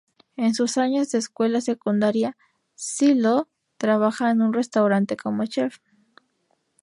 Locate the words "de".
1.11-1.19